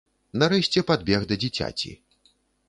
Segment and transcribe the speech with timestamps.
[0.43, 1.93] Нарэшце падбег да дзіцяці.